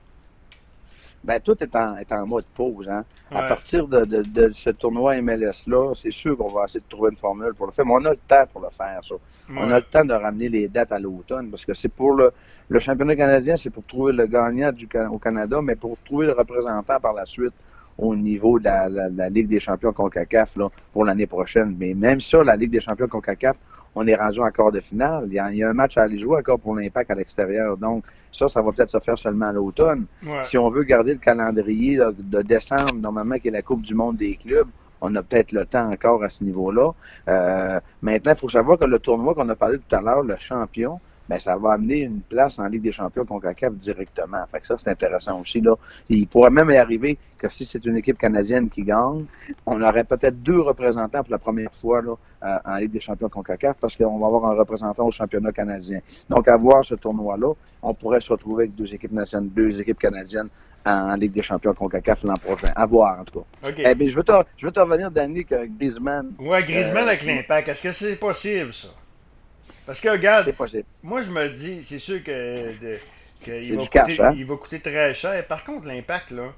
Ben, 1.24 1.40
tout 1.40 1.56
est 1.62 1.74
en, 1.76 1.96
est 1.96 2.10
en 2.12 2.26
mode 2.26 2.44
pause. 2.54 2.88
Hein. 2.88 3.04
À 3.30 3.42
partir 3.42 3.86
de, 3.86 4.04
de, 4.04 4.22
de, 4.22 4.50
ce 4.50 4.70
tournoi 4.70 5.20
MLS-là, 5.20 5.92
c'est 5.94 6.12
sûr 6.12 6.36
qu'on 6.36 6.48
va 6.48 6.64
essayer 6.64 6.80
de 6.80 6.88
trouver 6.88 7.10
une 7.10 7.16
formule 7.16 7.52
pour 7.54 7.66
le 7.66 7.72
faire, 7.72 7.84
mais 7.84 7.92
on 7.94 8.04
a 8.04 8.10
le 8.10 8.18
temps 8.26 8.44
pour 8.52 8.62
le 8.62 8.70
faire, 8.70 9.00
ça. 9.02 9.14
On 9.50 9.70
a 9.70 9.76
le 9.76 9.84
temps 9.84 10.04
de 10.04 10.14
ramener 10.14 10.48
les 10.48 10.68
dates 10.68 10.92
à 10.92 10.98
l'automne, 10.98 11.50
parce 11.50 11.64
que 11.64 11.74
c'est 11.74 11.88
pour 11.88 12.14
le, 12.14 12.32
le 12.68 12.78
championnat 12.78 13.16
canadien, 13.16 13.56
c'est 13.56 13.70
pour 13.70 13.84
trouver 13.84 14.12
le 14.12 14.26
gagnant 14.26 14.72
du, 14.72 14.88
au 15.10 15.18
Canada, 15.18 15.60
mais 15.62 15.76
pour 15.76 15.98
trouver 16.04 16.26
le 16.26 16.32
représentant 16.32 16.98
par 17.00 17.12
la 17.12 17.26
suite 17.26 17.54
au 17.98 18.14
niveau 18.14 18.58
de 18.58 18.64
la, 18.64 18.88
la, 18.88 19.28
Ligue 19.28 19.48
des 19.48 19.60
champions 19.60 19.92
CONCACAF 19.92 20.56
là, 20.56 20.68
pour 20.92 21.04
l'année 21.04 21.26
prochaine. 21.26 21.76
Mais 21.78 21.94
même 21.94 22.20
ça, 22.20 22.42
la 22.44 22.56
Ligue 22.56 22.70
des 22.70 22.80
champions 22.80 23.08
CONCACAF, 23.08 23.56
on 23.94 24.06
est 24.06 24.14
rendu 24.14 24.40
encore 24.40 24.70
de 24.70 24.80
finale. 24.80 25.24
Il 25.26 25.34
y, 25.34 25.38
a, 25.38 25.68
un 25.68 25.72
match 25.72 25.98
à 25.98 26.02
aller 26.02 26.18
jouer 26.18 26.38
encore 26.38 26.60
pour 26.60 26.76
l'impact 26.76 27.10
à 27.10 27.14
l'extérieur. 27.14 27.76
Donc, 27.76 28.04
ça, 28.30 28.48
ça 28.48 28.62
va 28.62 28.70
peut-être 28.70 28.90
se 28.90 29.00
faire 29.00 29.18
seulement 29.18 29.46
à 29.46 29.52
l'automne. 29.52 30.06
Si 30.44 30.56
on 30.56 30.70
veut 30.70 30.84
garder 30.84 31.14
le 31.14 31.18
calendrier 31.18 31.96
de 31.96 32.42
décembre, 32.42 32.94
normalement, 32.94 33.36
qui 33.38 33.48
est 33.48 33.52
la 33.52 33.62
Coupe 33.62 33.82
du 33.82 33.94
monde 33.94 34.16
des 34.16 34.36
clubs, 34.36 34.68
on 35.00 35.14
a 35.14 35.22
peut-être 35.22 35.52
le 35.52 35.64
temps 35.64 35.90
encore 35.90 36.22
à 36.22 36.28
ce 36.28 36.44
niveau-là. 36.44 36.90
Euh, 37.28 37.80
maintenant, 38.02 38.32
il 38.32 38.38
faut 38.38 38.48
savoir 38.48 38.78
que 38.78 38.84
le 38.84 38.98
tournoi 38.98 39.34
qu'on 39.34 39.48
a 39.48 39.54
parlé 39.54 39.78
tout 39.78 39.96
à 39.96 40.00
l'heure, 40.00 40.22
le 40.22 40.36
champion, 40.38 41.00
ben, 41.28 41.38
ça 41.38 41.56
va 41.56 41.72
amener 41.72 41.98
une 42.00 42.20
place 42.20 42.58
en 42.58 42.66
Ligue 42.66 42.82
des 42.82 42.92
champions 42.92 43.24
CONCACAF 43.24 43.74
directement. 43.74 44.44
Fait 44.50 44.60
que 44.60 44.66
ça, 44.66 44.76
c'est 44.78 44.90
intéressant 44.90 45.40
aussi. 45.40 45.60
Là. 45.60 45.74
Il 46.08 46.26
pourrait 46.26 46.50
même 46.50 46.70
y 46.70 46.76
arriver 46.76 47.18
que 47.36 47.48
si 47.48 47.64
c'est 47.64 47.84
une 47.84 47.96
équipe 47.96 48.18
canadienne 48.18 48.68
qui 48.68 48.82
gagne, 48.82 49.24
on 49.66 49.80
aurait 49.82 50.04
peut-être 50.04 50.42
deux 50.42 50.60
représentants 50.60 51.22
pour 51.22 51.32
la 51.32 51.38
première 51.38 51.72
fois 51.72 52.02
là, 52.02 52.14
euh, 52.42 52.58
en 52.64 52.76
Ligue 52.76 52.92
des 52.92 53.00
champions 53.00 53.28
CONCACAF 53.28 53.78
parce 53.78 53.94
qu'on 53.96 54.18
va 54.18 54.26
avoir 54.26 54.46
un 54.46 54.54
représentant 54.54 55.06
au 55.06 55.10
championnat 55.10 55.52
canadien. 55.52 56.00
Donc, 56.28 56.48
à 56.48 56.56
voir 56.56 56.84
ce 56.84 56.94
tournoi-là, 56.94 57.52
on 57.82 57.94
pourrait 57.94 58.20
se 58.20 58.30
retrouver 58.30 58.64
avec 58.64 58.74
deux 58.74 58.92
équipes 58.94 59.12
nationales, 59.12 59.50
deux 59.50 59.80
équipes 59.80 59.98
canadiennes 59.98 60.48
en 60.86 61.14
Ligue 61.16 61.32
des 61.32 61.42
champions 61.42 61.74
CONCACAF 61.74 62.24
l'an 62.24 62.34
prochain. 62.34 62.68
À 62.74 62.86
voir, 62.86 63.20
en 63.20 63.24
tout 63.24 63.40
cas. 63.40 63.68
Eh 63.76 63.94
bien, 63.94 64.08
je 64.08 64.16
veux 64.16 64.22
te, 64.22 64.32
je 64.56 64.66
veux 64.66 64.72
te 64.72 64.80
revenir, 64.80 65.10
Danny, 65.10 65.44
que 65.44 65.66
Griezmann... 65.66 66.32
Ouais, 66.38 66.62
Griezmann 66.62 67.06
avec 67.06 67.22
euh, 67.24 67.26
l'impact. 67.26 67.68
Est-ce 67.68 67.82
que 67.82 67.92
c'est 67.92 68.16
possible, 68.16 68.72
ça? 68.72 68.88
Parce 69.88 70.02
que, 70.02 70.10
regarde, 70.10 70.52
moi, 71.02 71.22
je 71.22 71.30
me 71.30 71.48
dis, 71.48 71.82
c'est 71.82 71.98
sûr 71.98 72.22
que, 72.22 72.74
il, 73.46 73.74
va 73.74 73.86
coûter, 73.86 74.20
hein? 74.20 74.32
il 74.36 74.44
va 74.44 74.56
coûter 74.56 74.80
très 74.80 75.14
cher. 75.14 75.46
Par 75.46 75.64
contre, 75.64 75.86
l'impact, 75.88 76.32
là, 76.32 76.52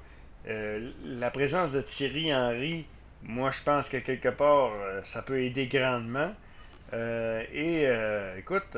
euh, 0.49 0.91
la 1.05 1.31
présence 1.31 1.71
de 1.71 1.79
Thierry 1.79 2.35
Henry, 2.35 2.85
moi, 3.23 3.49
je 3.51 3.63
pense 3.63 3.87
que 3.87 3.95
quelque 3.95 4.27
part, 4.27 4.73
euh, 4.73 4.99
ça 5.05 5.21
peut 5.21 5.39
aider 5.39 5.67
grandement. 5.67 6.35
Euh, 6.93 7.41
et 7.53 7.87
écoute, 8.37 8.77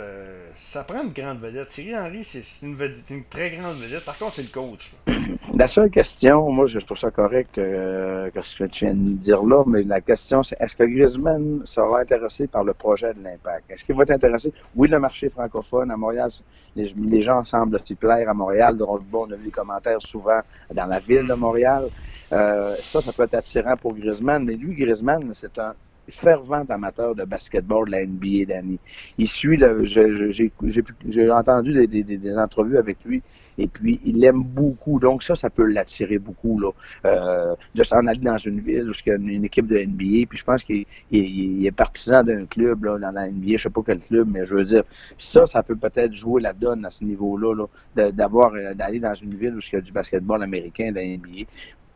ça 0.58 0.84
prend 0.84 1.04
une 1.04 1.12
grande 1.14 1.40
vedette. 1.40 1.70
Thierry 1.70 1.98
Henry, 1.98 2.24
c'est 2.24 2.44
une, 2.66 2.78
une, 3.10 3.24
très 3.26 3.52
grande 3.52 3.78
vedette. 3.78 4.06
Par 4.06 4.18
contre, 4.18 4.36
c'est 4.36 4.44
le 4.44 4.50
coach. 4.50 4.94
La 5.56 5.68
seule 5.68 5.90
question, 5.92 6.52
moi, 6.52 6.66
je 6.66 6.80
trouve 6.80 6.98
ça 6.98 7.12
correct 7.12 7.58
euh, 7.58 8.30
que 8.32 8.42
ce 8.42 8.56
que 8.56 8.64
tu 8.64 8.86
viens 8.86 8.96
de 8.96 9.12
dire 9.12 9.44
là, 9.44 9.64
mais 9.68 9.84
la 9.84 10.02
question, 10.02 10.44
c'est 10.44 10.60
est-ce 10.60 10.76
que 10.76 10.84
Griezmann 10.84 11.62
sera 11.64 12.02
intéressé 12.02 12.48
par 12.48 12.64
le 12.64 12.74
projet 12.74 13.14
de 13.14 13.24
l'Impact? 13.24 13.70
Est-ce 13.70 13.84
qu'il 13.84 13.96
va 13.96 14.04
être 14.04 14.12
intéressé? 14.12 14.52
Oui, 14.76 14.88
le 14.88 15.00
marché 15.00 15.30
francophone 15.30 15.92
à 15.92 15.98
Montréal, 15.98 16.30
les, 16.76 17.22
gens 17.22 17.44
semblent 17.44 17.80
s'y 17.86 17.96
plaire 17.96 18.28
à 18.28 18.34
Montréal. 18.34 18.78
Donc, 18.78 19.04
bon, 19.06 19.28
on 19.28 19.32
a 19.32 19.36
vu 19.36 19.46
les 19.46 19.52
commentaires 19.52 20.02
souvent 20.02 20.42
dans 20.74 20.86
la 20.86 21.00
ville 21.00 21.28
de 21.28 21.34
Montréal. 21.36 21.88
Euh, 22.32 22.76
ça, 22.82 23.02
ça 23.02 23.14
peut 23.14 23.24
être 23.24 23.36
attirant 23.36 23.78
pour 23.78 23.94
Griezmann, 23.94 24.44
mais 24.44 24.56
lui, 24.56 24.74
Griezmann, 24.74 25.32
c'est 25.36 25.60
un 25.60 25.76
fervent 26.10 26.66
amateur 26.70 27.16
de 27.16 27.24
basketball 27.24 27.86
de 27.86 27.92
la 27.92 28.06
NBA, 28.06 28.46
Danny. 28.48 28.80
Il 29.18 29.28
suit, 29.28 29.60
j'ai 29.84 31.32
entendu 31.32 31.88
des, 31.88 32.38
entrevues 32.38 32.78
avec 32.78 32.98
lui, 33.06 33.22
et 33.58 33.68
puis 33.68 34.00
il 34.04 34.20
l'aime 34.20 34.44
beaucoup. 34.44 35.00
Donc 35.00 35.24
ça, 35.24 35.36
ça 35.36 35.50
peut 35.50 35.66
l'attirer 35.66 36.20
beaucoup, 36.20 36.60
là, 36.60 36.72
euh, 37.06 37.56
de 37.76 37.84
s'en 37.84 38.06
aller 38.08 38.20
dans 38.20 38.38
une 38.38 38.60
ville 38.60 38.90
où 38.90 38.94
il 39.06 39.10
y 39.10 39.12
a 39.12 39.16
une, 39.16 39.46
équipe 39.46 39.68
de 39.68 39.78
NBA. 39.78 40.28
Puis 40.28 40.38
je 40.38 40.44
pense 40.44 40.64
qu'il 40.64 40.86
est 41.12 41.72
partisan 41.72 42.24
d'un 42.24 42.46
club 42.46 42.86
là, 42.86 42.98
dans 42.98 43.12
la 43.12 43.30
NBA, 43.30 43.58
je 43.58 43.64
sais 43.64 43.70
pas 43.70 43.82
quel 43.86 44.02
club, 44.02 44.28
mais 44.32 44.44
je 44.46 44.56
veux 44.56 44.64
dire, 44.64 44.84
ça, 45.18 45.46
ça 45.46 45.64
peut 45.64 45.76
peut-être 45.76 46.14
jouer 46.14 46.42
la 46.42 46.54
donne 46.54 46.86
à 46.86 46.92
ce 46.92 47.04
niveau-là, 47.04 47.68
là, 47.96 48.12
d'avoir 48.12 48.54
euh, 48.54 48.74
d'aller 48.74 49.00
dans 49.00 49.14
une 49.14 49.36
ville 49.36 49.56
où 49.56 49.60
il 49.60 49.74
y 49.74 49.78
a 49.78 49.82
du 49.82 49.92
basketball 49.92 50.44
américain 50.44 50.92
de 50.92 50.96
la 50.96 51.04
NBA 51.06 51.48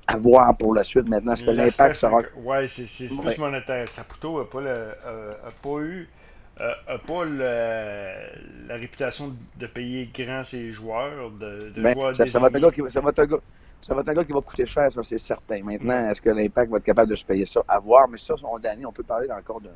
à 0.07 0.17
voir 0.17 0.55
pour 0.57 0.73
la 0.73 0.83
suite 0.83 1.07
maintenant. 1.09 1.33
Est-ce 1.33 1.43
que 1.43 1.51
l'impact 1.51 1.95
sera. 1.95 2.21
Oui, 2.37 2.67
c'est 2.67 3.07
plus 3.07 3.37
monétaire. 3.37 3.87
Saputo 3.89 4.39
n'a 4.39 4.45
pas, 4.45 4.61
pas 5.61 5.79
eu. 5.81 6.07
a 6.59 6.97
pas 6.97 7.25
la 7.25 8.75
réputation 8.75 9.35
de 9.57 9.67
payer 9.67 10.09
grand 10.13 10.43
ses 10.43 10.71
joueurs, 10.71 11.31
de, 11.31 11.71
de 11.75 11.81
ben, 11.81 11.93
joueurs 11.93 12.15
ça, 12.15 12.27
ça, 12.27 12.39
va 12.39 12.47
être 12.47 12.55
un 12.55 12.59
gars 12.59 12.71
qui, 12.71 12.81
ça, 12.89 13.01
va 13.01 13.09
être 13.09 13.19
un 13.19 13.25
gars, 13.25 13.39
ça 13.81 13.93
va 13.93 14.01
être 14.01 14.09
un 14.09 14.13
gars 14.13 14.23
qui 14.23 14.31
va 14.31 14.41
coûter 14.41 14.65
cher, 14.65 14.91
ça 14.91 15.03
c'est 15.03 15.17
certain. 15.17 15.61
Maintenant, 15.63 16.09
est-ce 16.09 16.21
que 16.21 16.29
l'impact 16.29 16.71
va 16.71 16.77
être 16.77 16.83
capable 16.83 17.11
de 17.11 17.15
se 17.15 17.23
payer 17.23 17.45
ça? 17.45 17.61
À 17.67 17.79
voir, 17.79 18.07
mais 18.07 18.17
ça, 18.17 18.35
on, 18.43 18.59
Danny, 18.59 18.85
on 18.85 18.91
peut 18.91 19.03
parler 19.03 19.29
encore 19.31 19.61
de 19.61 19.69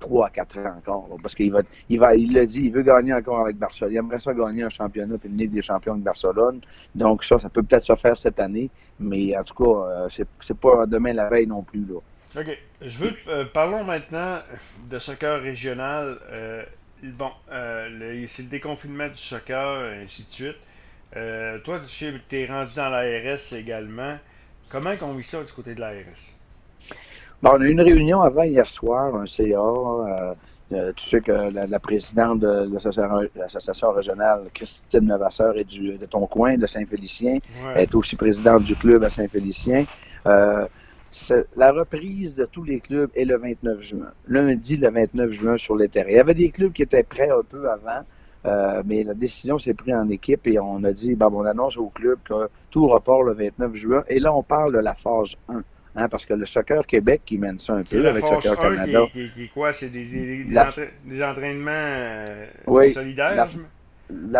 3 0.00 0.26
à 0.26 0.30
4 0.30 0.58
ans 0.58 0.74
encore. 0.78 1.08
parce 1.22 1.34
qu'il 1.34 1.50
va, 1.50 1.62
il 1.88 1.98
va, 1.98 2.14
il 2.14 2.46
dit, 2.46 2.62
il 2.64 2.72
veut 2.72 2.82
gagner 2.82 3.14
encore 3.14 3.40
avec 3.40 3.56
Barcelone. 3.56 3.92
Il 3.92 3.96
aimerait 3.96 4.20
ça 4.20 4.34
gagner 4.34 4.62
un 4.62 4.68
championnat 4.68 5.16
puis 5.18 5.28
une 5.28 5.38
Ligue 5.38 5.52
des 5.52 5.62
champions 5.62 5.92
avec 5.92 6.04
Barcelone. 6.04 6.60
Donc 6.94 7.24
ça, 7.24 7.38
ça 7.38 7.48
peut 7.48 7.62
peut-être 7.62 7.84
se 7.84 7.94
faire 7.96 8.16
cette 8.18 8.38
année, 8.40 8.70
mais 8.98 9.36
en 9.36 9.42
tout 9.42 9.54
cas, 9.54 9.70
euh, 9.70 10.08
c'est, 10.40 10.56
pas 10.56 10.86
demain 10.86 11.12
la 11.12 11.28
veille 11.28 11.46
non 11.46 11.62
plus. 11.62 11.84
Là. 11.86 12.40
OK. 12.40 12.58
Je 12.82 12.98
veux 12.98 13.14
euh, 13.28 13.44
parlons 13.52 13.84
maintenant 13.84 14.38
de 14.90 14.98
soccer 14.98 15.40
régional. 15.40 16.18
Euh, 16.30 16.62
bon, 17.02 17.30
c'est 17.48 18.42
le 18.42 18.48
déconfinement 18.50 19.08
du 19.08 19.16
soccer, 19.16 19.80
ainsi 20.02 20.26
de 20.26 20.32
suite. 20.32 20.56
Toi, 21.12 21.80
tu 21.88 22.22
es 22.32 22.46
rendu 22.46 22.74
dans 22.74 22.88
l'ARS 22.88 23.52
également. 23.54 24.16
Comment 24.68 24.92
on 25.02 25.14
vit 25.14 25.24
ça 25.24 25.42
du 25.42 25.52
côté 25.52 25.74
de 25.74 25.80
l'ARS? 25.80 26.34
on 27.42 27.60
a 27.60 27.64
eu 27.64 27.70
une 27.70 27.80
réunion 27.80 28.20
avant 28.20 28.42
hier 28.42 28.68
soir, 28.68 29.14
un 29.14 29.26
CA. 29.26 29.44
Euh, 29.44 30.34
euh, 30.72 30.92
tu 30.96 31.04
sais 31.04 31.20
que 31.20 31.30
la, 31.30 31.78
présidente 31.78 32.40
de 32.40 32.68
l'association 33.36 33.92
régionale, 33.92 34.46
Christine 34.52 35.08
Levasseur, 35.08 35.56
est 35.56 35.64
du, 35.64 35.96
de 35.96 36.06
ton 36.06 36.26
coin, 36.26 36.56
de 36.56 36.66
Saint-Félicien. 36.66 37.38
Elle 37.74 37.82
est 37.82 37.94
aussi 37.94 38.16
présidente 38.16 38.64
du 38.64 38.74
club 38.74 39.04
à 39.04 39.10
Saint-Félicien. 39.10 39.84
Euh, 40.26 40.66
la 41.54 41.70
reprise 41.70 42.34
de 42.34 42.46
tous 42.46 42.64
les 42.64 42.80
clubs 42.80 43.10
est 43.14 43.24
le 43.24 43.38
29 43.38 43.80
juin. 43.80 44.10
Lundi, 44.26 44.76
le 44.76 44.90
29 44.90 45.30
juin 45.30 45.56
sur 45.56 45.76
les 45.76 45.88
terrains. 45.88 46.10
Il 46.10 46.16
y 46.16 46.18
avait 46.18 46.34
des 46.34 46.50
clubs 46.50 46.72
qui 46.72 46.82
étaient 46.82 47.04
prêts 47.04 47.30
un 47.30 47.44
peu 47.48 47.70
avant, 47.70 48.04
mais 48.84 49.02
la 49.02 49.14
décision 49.14 49.58
s'est 49.58 49.74
prise 49.74 49.94
en 49.94 50.08
équipe 50.08 50.46
et 50.46 50.58
on 50.58 50.84
a 50.84 50.92
dit, 50.92 51.14
ben, 51.14 51.28
on 51.32 51.44
annonce 51.44 51.76
au 51.76 51.88
club 51.88 52.18
que 52.24 52.48
tout 52.70 52.86
repart 52.86 53.22
le 53.22 53.32
29 53.32 53.74
juin. 53.74 54.04
Et 54.08 54.20
là, 54.20 54.34
on 54.34 54.42
parle 54.42 54.72
de 54.72 54.78
la 54.78 54.94
phase 54.94 55.34
1. 55.48 55.62
Hein, 55.98 56.10
parce 56.10 56.26
que 56.26 56.34
le 56.34 56.44
Soccer 56.44 56.86
Québec 56.86 57.22
qui 57.24 57.38
mène 57.38 57.58
ça 57.58 57.72
un 57.72 57.82
peu 57.82 58.06
avec 58.06 58.22
Soccer 58.22 58.54
Canada. 58.54 59.00
Qui, 59.10 59.30
qui, 59.30 59.48
quoi? 59.48 59.72
C'est 59.72 59.88
des, 59.88 60.04
des, 60.04 60.44
des, 60.44 61.24
entraînements 61.24 61.70
euh, 61.70 62.46
solidaires 62.92 63.34
la 63.34 63.48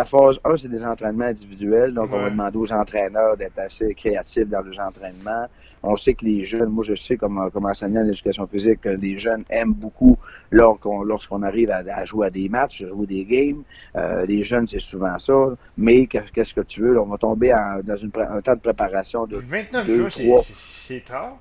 phase 0.05 0.39
1, 0.43 0.57
c'est 0.57 0.67
des 0.69 0.83
entraînements 0.85 1.25
individuels. 1.25 1.93
Donc, 1.93 2.09
on 2.13 2.19
va 2.19 2.29
demander 2.29 2.57
aux 2.57 2.71
entraîneurs 2.71 3.37
d'être 3.37 3.59
assez 3.59 3.93
créatifs 3.93 4.47
dans 4.47 4.61
leurs 4.61 4.79
entraînements. 4.79 5.47
On 5.83 5.95
sait 5.95 6.13
que 6.13 6.25
les 6.25 6.43
jeunes, 6.43 6.69
moi, 6.69 6.83
je 6.83 6.95
sais 6.95 7.17
comme, 7.17 7.49
comme 7.51 7.65
enseignant 7.65 8.03
d'éducation 8.03 8.47
physique, 8.47 8.81
que 8.81 8.89
les 8.89 9.17
jeunes 9.17 9.43
aiment 9.49 9.73
beaucoup 9.73 10.17
lorsqu'on 10.51 11.43
arrive 11.43 11.71
à, 11.71 12.05
jouer 12.05 12.27
à 12.27 12.29
des 12.29 12.49
matchs, 12.49 12.81
à 12.83 12.87
jouer 12.87 13.05
des 13.05 13.25
games. 13.25 13.63
Euh, 13.95 14.25
les 14.25 14.43
jeunes, 14.43 14.67
c'est 14.67 14.79
souvent 14.79 15.17
ça. 15.19 15.33
Mais 15.77 16.07
qu'est-ce 16.07 16.53
que 16.53 16.61
tu 16.61 16.81
veux? 16.81 16.99
on 16.99 17.05
va 17.05 17.17
tomber 17.17 17.53
dans 17.83 17.95
une, 17.95 18.11
un 18.15 18.41
temps 18.41 18.55
de 18.55 18.59
préparation 18.59 19.25
de 19.27 19.37
29 19.37 19.87
jours, 19.87 20.41
c'est 20.41 21.03
tard. 21.05 21.37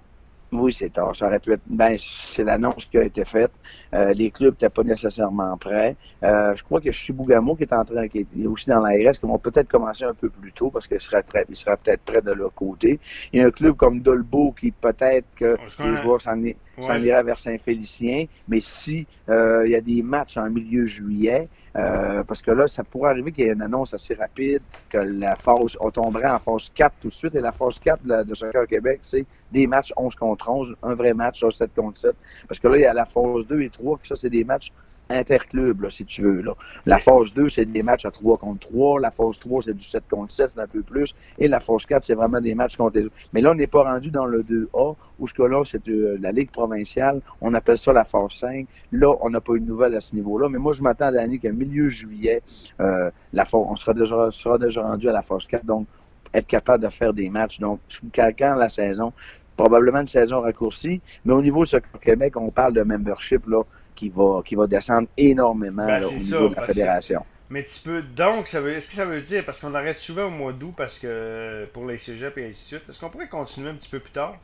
Oui, 0.53 0.73
c'est 0.73 0.91
tard. 0.91 1.15
Ça 1.15 1.27
aurait 1.27 1.41
pu 1.41 1.53
être. 1.53 1.63
Ben, 1.67 1.97
c'est 1.99 2.45
l'annonce 2.45 2.85
qui 2.85 2.99
a 2.99 3.03
été 3.03 3.25
faite. 3.25 3.51
Euh, 3.95 4.13
les 4.13 4.31
clubs 4.31 4.55
n'étaient 4.55 4.69
pas 4.69 4.85
nécessairement 4.85 5.57
prêts. 5.57 5.97
Euh, 6.23 6.55
je 6.55 6.63
crois 6.63 6.81
que 6.81 6.93
Chibougamau, 6.93 7.57
qui 7.57 7.65
est 7.65 7.73
en 7.73 7.85
train, 7.85 8.07
qui 8.07 8.21
est 8.21 8.47
aussi 8.47 8.69
dans 8.71 8.81
l'ARS, 8.81 9.19
qui 9.19 9.27
vont 9.27 9.39
peut-être 9.39 9.69
commencer 9.69 10.05
un 10.05 10.15
peu 10.15 10.29
plus 10.29 10.53
tôt 10.53 10.71
parce 10.71 10.87
qu'il 10.87 11.01
sera, 11.01 11.23
très, 11.23 11.45
il 11.49 11.57
sera 11.57 11.77
peut-être 11.77 12.03
près 12.03 12.23
de 12.23 12.33
leur 12.33 12.55
côté. 12.55 13.01
Il 13.33 13.41
y 13.41 13.43
a 13.43 13.47
un 13.47 13.51
club 13.51 13.77
comme 13.77 14.01
Dolbo 14.01 14.53
qui 14.53 14.71
peut-être 14.71 15.27
que 15.37 15.57
les 15.83 15.97
joueurs 15.97 16.21
s'en 16.21 16.41
iraient 16.79 17.23
vers 17.23 17.39
Saint-Félicien. 17.39 18.27
Mais 18.49 18.61
si 18.61 19.07
euh, 19.29 19.63
il 19.67 19.73
y 19.73 19.77
a 19.77 19.81
des 19.81 20.03
matchs 20.03 20.37
en 20.37 20.51
milieu 20.51 20.87
juillet, 20.87 21.49
euh, 21.77 22.23
parce 22.25 22.41
que 22.41 22.51
là, 22.51 22.67
ça 22.67 22.85
pourrait 22.85 23.11
arriver 23.11 23.33
qu'il 23.33 23.45
y 23.45 23.49
ait 23.49 23.53
une 23.53 23.63
annonce 23.63 23.93
assez 23.93 24.15
rapide, 24.15 24.63
que 24.89 24.99
la 24.99 25.37
phase, 25.37 25.77
on 25.81 25.91
tomberait 25.91 26.31
en 26.31 26.39
phase 26.39 26.71
4 26.75 26.95
tout 27.01 27.09
de 27.09 27.13
suite. 27.13 27.35
Et 27.35 27.41
la 27.41 27.53
phase 27.53 27.79
4 27.79 28.03
de, 28.05 28.23
de 28.23 28.35
Soccer 28.35 28.67
Québec, 28.67 29.01
c'est 29.03 29.27
des 29.53 29.67
matchs 29.67 29.93
11 29.97 30.15
contre 30.15 30.49
11, 30.49 30.77
un 30.83 30.95
vrai 30.95 31.13
match, 31.13 31.45
7 31.47 31.75
contre 31.75 31.99
7. 31.99 32.15
Parce 32.49 32.59
que 32.59 32.69
là, 32.69 32.77
il 32.77 32.83
y 32.83 32.87
a 32.87 32.95
la 32.95 33.05
phase 33.05 33.47
2 33.47 33.61
et 33.61 33.71
3, 33.71 33.99
puis 33.99 34.09
ça, 34.09 34.17
c'est 34.17 34.31
des 34.31 34.45
matchs 34.45 34.73
interclub, 35.11 35.89
si 35.89 36.05
tu 36.05 36.23
veux. 36.23 36.43
Là. 36.43 36.55
La 36.85 36.99
phase 36.99 37.33
2, 37.35 37.49
c'est 37.49 37.65
des 37.65 37.83
matchs 37.83 38.07
à 38.07 38.11
3 38.11 38.39
contre 38.39 38.69
3. 38.69 39.01
La 39.01 39.11
phase 39.11 39.39
3, 39.39 39.63
c'est 39.63 39.75
du 39.75 39.85
7 39.85 40.05
contre 40.09 40.33
7, 40.33 40.53
c'est 40.55 40.61
un 40.61 40.67
peu 40.67 40.83
plus. 40.83 41.15
Et 41.39 41.49
la 41.49 41.61
phase 41.61 41.85
4, 41.87 42.05
c'est 42.05 42.15
vraiment 42.15 42.41
des 42.41 42.55
matchs 42.55 42.77
contre 42.77 42.99
les 42.99 43.07
autres. 43.07 43.15
Mais 43.33 43.41
là, 43.41 43.53
on 43.53 43.55
n'est 43.55 43.67
pas 43.67 43.85
rendu 43.85 44.11
dans 44.11 44.27
le 44.27 44.43
2A, 44.43 44.97
où 45.19 45.29
ce 45.29 45.35
que 45.35 45.43
là, 45.43 45.63
c'est 45.65 45.89
euh, 45.89 46.19
la 46.21 46.33
Ligue 46.33 46.51
provinciale. 46.51 47.21
On 47.41 47.55
appelle 47.55 47.79
ça 47.79 47.93
la 47.93 48.05
phase 48.05 48.33
5. 48.33 48.67
Là, 48.93 49.15
on 49.21 49.31
n'a 49.31 49.41
pas 49.41 49.55
eu 49.55 49.61
de 49.61 49.67
nouvelles 49.67 49.95
à 49.95 50.01
ce 50.01 50.15
niveau-là. 50.15 50.49
Mais 50.49 50.59
moi, 50.59 50.73
je 50.73 50.83
m'attends 50.83 51.07
à 51.07 51.11
l'année 51.11 51.39
qu'à 51.39 51.53
milieu 51.53 51.89
juillet, 51.89 52.43
euh, 52.81 53.11
la 53.33 53.45
phase, 53.45 53.63
on 53.69 53.77
sera 53.77 53.95
déjà, 53.95 54.31
sera 54.31 54.59
déjà 54.59 54.83
rendu 54.83 55.09
à 55.09 55.13
la 55.13 55.23
phase 55.23 55.47
4. 55.47 55.65
Donc, 55.65 55.87
être 56.35 56.47
capable 56.47 56.85
de 56.85 56.91
faire 56.91 57.15
des 57.15 57.31
matchs. 57.31 57.61
Donc, 57.61 57.81
quand 58.15 58.55
la 58.57 58.69
saison, 58.69 59.13
probablement 59.57 60.01
une 60.01 60.07
saison 60.07 60.41
raccourcie. 60.41 61.01
Mais 61.25 61.33
au 61.33 61.41
niveau 61.41 61.65
du 61.65 61.75
Québec, 62.03 62.37
on 62.37 62.51
parle 62.51 62.75
de 62.75 62.83
membership, 62.83 63.47
là 63.47 63.63
qui 63.97 64.09
va, 64.11 64.43
qui 64.45 64.55
va 64.55 64.67
descendre 64.69 65.09
énormément 65.17 65.87
ben, 65.87 66.05
au 66.05 66.13
niveau 66.13 66.49
de 66.51 66.55
la 66.55 66.63
fédération. 66.63 67.25
Mais 67.49 67.65
tu 67.65 67.81
peux. 67.85 68.03
Donc, 68.03 68.47
ça 68.47 68.61
veut, 68.61 68.73
est-ce 68.73 68.91
que 68.91 68.97
ça 68.97 69.05
veut 69.05 69.21
dire, 69.21 69.45
parce 69.45 69.61
qu'on 69.61 69.75
arrête 69.75 69.99
souvent 69.99 70.27
au 70.27 70.31
mois 70.31 70.53
d'août 70.53 70.75
parce 70.77 70.99
que 70.99 71.65
pour 71.73 71.87
les 71.87 71.99
cégeps 71.99 72.37
et 72.39 72.49
ainsi 72.49 72.75
de 72.75 72.79
suite, 72.79 72.89
est-ce 72.89 73.01
qu'on 73.01 73.09
pourrait 73.09 73.29
continuer 73.29 73.71
un 73.71 73.75
petit 73.75 73.89
peu 73.89 74.01
plus 74.01 74.13
tard? 74.13 74.37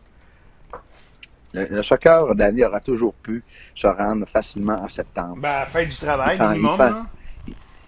Le, 1.54 1.82
soccer, 1.82 2.34
Danny, 2.34 2.64
aura 2.64 2.80
toujours 2.80 3.12
pu 3.12 3.44
se 3.74 3.86
rendre 3.86 4.26
facilement 4.26 4.80
en 4.80 4.88
septembre. 4.88 5.36
Ben, 5.36 5.66
fin 5.66 5.84
du 5.84 5.96
travail, 5.96 6.38
minimum 6.40 7.06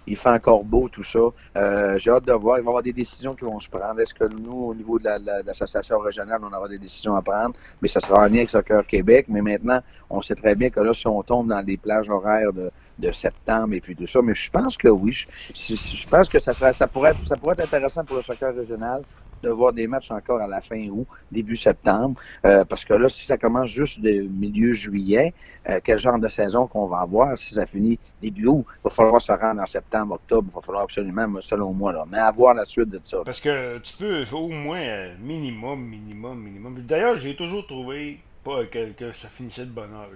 il 0.06 0.16
fait 0.16 0.30
encore 0.30 0.64
beau, 0.64 0.88
tout 0.88 1.04
ça. 1.04 1.18
Euh, 1.56 1.99
j'ai 1.99 2.11
hâte 2.11 2.26
de 2.26 2.32
voir. 2.32 2.58
Il 2.58 2.62
va 2.62 2.66
y 2.66 2.68
avoir 2.68 2.82
des 2.82 2.92
décisions 2.92 3.34
qui 3.34 3.44
vont 3.44 3.61
se 3.61 3.68
prendre. 3.68 4.00
Est-ce 4.00 4.14
que 4.14 4.25
nous, 4.25 4.52
au 4.52 4.75
niveau 4.75 4.99
de 4.99 5.08
l'association 5.46 5.99
régionale, 5.99 6.40
on 6.42 6.52
aura 6.52 6.68
des 6.68 6.78
décisions 6.78 7.16
à 7.16 7.23
prendre? 7.23 7.54
Mais 7.80 7.88
ça 7.88 8.00
sera 8.00 8.20
en 8.20 8.26
lien 8.26 8.37
avec 8.37 8.50
Soccer 8.50 8.87
Québec. 8.87 9.26
Mais 9.28 9.42
maintenant, 9.42 9.80
on 10.11 10.20
sait 10.23 10.34
très 10.34 10.54
bien 10.54 10.70
que 10.70 10.80
là, 10.80 10.94
si 10.94 11.06
on 11.06 11.23
tombe 11.23 11.49
dans 11.49 11.62
des 11.62 11.76
plages 11.76 12.08
horaires 12.08 12.52
de, 12.52 12.70
de 12.99 13.12
septembre 13.12 13.75
et 13.75 13.80
puis 13.80 13.96
tout 13.96 14.06
ça, 14.06 14.20
mais 14.23 14.34
je 14.34 14.50
pense 14.50 14.76
que 14.76 14.88
oui. 14.88 15.25
Je, 15.54 15.75
je 15.75 16.06
pense 16.06 16.28
que 16.28 16.38
ça, 16.38 16.52
serait, 16.52 16.73
ça, 16.73 16.87
pourrait, 16.87 17.14
ça 17.26 17.37
pourrait 17.37 17.54
être 17.58 17.64
intéressant 17.64 18.04
pour 18.04 18.16
le 18.16 18.23
soccer 18.23 18.54
régional 18.54 19.02
de 19.44 19.50
voir 19.50 19.73
des 19.73 19.87
matchs 19.87 20.11
encore 20.11 20.40
à 20.40 20.46
la 20.46 20.61
fin 20.61 20.88
août, 20.88 21.06
début 21.30 21.56
septembre, 21.56 22.20
euh, 22.46 22.64
parce 22.64 22.84
que 22.84 22.94
là, 22.94 23.08
si 23.08 23.26
ça 23.26 23.37
commence 23.37 23.68
juste 23.68 24.00
de 24.00 24.23
milieu 24.23 24.73
juillet, 24.73 25.34
euh, 25.68 25.80
quel 25.84 25.99
genre 25.99 26.18
de 26.18 26.28
saison 26.28 26.66
qu'on 26.66 26.87
va 26.87 27.00
avoir, 27.00 27.37
si 27.38 27.54
ça 27.54 27.66
finit 27.66 27.99
début 28.23 28.46
août, 28.46 28.64
il 28.66 28.84
va 28.84 28.90
falloir 28.90 29.20
se 29.20 29.32
rendre 29.32 29.61
en 29.61 29.66
septembre, 29.66 29.94
octobre, 30.03 30.49
il 30.51 30.55
va 30.55 30.61
falloir 30.61 30.85
absolument, 30.85 31.41
selon 31.41 31.73
moi, 31.73 31.93
là, 31.93 32.05
mais 32.11 32.19
avoir 32.19 32.55
la 32.55 32.65
suite 32.65 32.89
de 32.89 33.01
ça. 33.05 33.19
Parce 33.25 33.41
que 33.41 33.79
tu 33.79 33.97
peux 33.97 34.25
au 34.33 34.49
moins 34.49 34.81
euh, 34.81 35.15
minimum, 35.21 35.81
minimum, 35.85 36.39
minimum. 36.41 36.79
D'ailleurs, 36.81 37.17
j'ai 37.17 37.37
toujours 37.37 37.67
trouvé 37.67 38.21
pas 38.45 38.65
que, 38.65 39.13
ça 39.13 39.29
finissait 39.29 39.67
de 39.67 39.71
bonheur. 39.71 40.09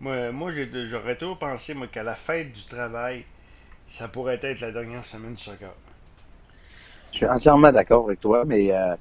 Moi, 0.00 0.32
moi 0.32 0.50
j'aurais 0.50 1.16
toujours 1.16 1.38
pensé 1.38 1.74
qu'à 1.90 2.02
la 2.02 2.14
fête 2.14 2.52
du 2.52 2.64
travail, 2.64 3.24
ça 3.86 4.08
pourrait 4.08 4.38
être 4.42 4.60
la 4.60 4.70
dernière 4.70 5.04
semaine 5.04 5.34
du 5.34 5.42
soccer. 5.42 5.72
Je 7.14 7.18
suis 7.18 7.26
entièrement 7.26 7.70
d'accord 7.70 8.06
avec 8.06 8.18
toi, 8.18 8.44
mais 8.44 8.72
euh, 8.72 8.96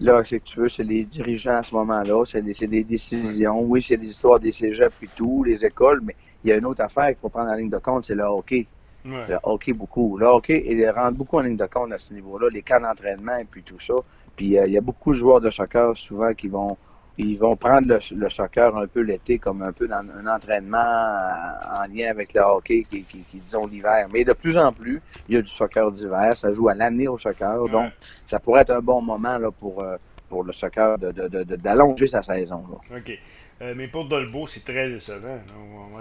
là, 0.00 0.24
c'est 0.24 0.40
que 0.40 0.44
tu 0.44 0.58
veux, 0.58 0.68
c'est 0.68 0.82
les 0.82 1.04
dirigeants 1.04 1.58
à 1.58 1.62
ce 1.62 1.72
moment-là, 1.76 2.24
c'est 2.26 2.42
des, 2.42 2.66
des, 2.66 2.82
décisions. 2.82 3.60
Oui, 3.60 3.80
c'est 3.80 3.96
des 3.96 4.08
histoires 4.08 4.40
des 4.40 4.50
cégeps 4.50 4.96
et 5.00 5.08
tout, 5.14 5.44
les 5.44 5.64
écoles, 5.64 6.00
mais 6.02 6.16
il 6.42 6.50
y 6.50 6.52
a 6.52 6.56
une 6.56 6.66
autre 6.66 6.82
affaire 6.82 7.06
qu'il 7.06 7.18
faut 7.18 7.28
prendre 7.28 7.52
en 7.52 7.54
ligne 7.54 7.70
de 7.70 7.78
compte, 7.78 8.04
c'est 8.04 8.16
le 8.16 8.24
hockey. 8.24 8.66
Le 9.04 9.38
hockey 9.42 9.72
beaucoup. 9.72 10.16
Le 10.16 10.26
hockey, 10.26 10.64
il 10.66 10.88
rentre 10.90 11.16
beaucoup 11.16 11.38
en 11.38 11.42
ligne 11.42 11.56
de 11.56 11.66
compte 11.66 11.92
à 11.92 11.98
ce 11.98 12.14
niveau-là, 12.14 12.48
les 12.50 12.62
camps 12.62 12.80
d'entraînement 12.80 13.36
et 13.36 13.44
puis 13.44 13.62
tout 13.62 13.80
ça. 13.80 13.94
Puis 14.36 14.58
euh, 14.58 14.66
il 14.66 14.72
y 14.72 14.78
a 14.78 14.80
beaucoup 14.80 15.12
de 15.12 15.18
joueurs 15.18 15.40
de 15.40 15.50
soccer 15.50 15.96
souvent 15.96 16.32
qui 16.34 16.48
vont 16.48 16.76
ils 17.18 17.38
vont 17.38 17.56
prendre 17.56 17.98
le, 18.10 18.30
soccer 18.30 18.74
un 18.74 18.86
peu 18.86 19.00
l'été 19.00 19.38
comme 19.38 19.62
un 19.62 19.72
peu 19.72 19.86
dans 19.86 20.02
un 20.16 20.26
entraînement 20.26 20.78
en, 20.78 21.86
lien 21.94 22.10
avec 22.10 22.32
le 22.32 22.40
hockey 22.40 22.86
qui, 22.88 23.02
qui, 23.02 23.24
disons 23.34 23.66
l'hiver. 23.66 24.06
Mais 24.12 24.24
de 24.24 24.32
plus 24.32 24.56
en 24.56 24.72
plus, 24.72 25.00
il 25.28 25.34
y 25.34 25.38
a 25.38 25.42
du 25.42 25.50
soccer 25.50 25.90
d'hiver. 25.90 26.36
Ça 26.36 26.52
joue 26.52 26.68
à 26.68 26.74
l'année 26.74 27.08
au 27.08 27.18
soccer. 27.18 27.68
Donc, 27.68 27.92
ça 28.26 28.40
pourrait 28.40 28.62
être 28.62 28.70
un 28.70 28.80
bon 28.80 29.02
moment 29.02 29.36
là, 29.36 29.50
pour, 29.50 29.82
euh, 29.82 29.96
pour 30.32 30.44
le 30.44 30.54
soccer 30.54 30.96
d'allonger 30.98 31.94
de, 31.94 32.00
de, 32.00 32.06
sa 32.06 32.22
saison. 32.22 32.64
OK. 32.90 33.18
Euh, 33.60 33.74
mais 33.76 33.86
pour 33.88 34.06
Dolbo, 34.06 34.46
c'est 34.46 34.64
très 34.64 34.88
décevant. 34.88 35.38